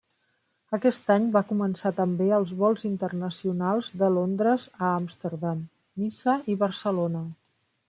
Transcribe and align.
Aquest 0.77 1.11
any 1.15 1.27
va 1.35 1.43
començar 1.49 1.91
també 1.99 2.29
els 2.37 2.53
vols 2.63 2.87
internacionals 2.89 3.93
de 4.03 4.11
Londres 4.15 4.67
a 4.87 4.89
Amsterdam, 5.03 5.63
Niça 6.05 6.37
i 6.55 6.57
Barcelona. 6.67 7.25